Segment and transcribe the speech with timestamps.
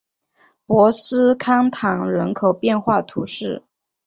[0.65, 3.61] 博斯康坦人口变化图示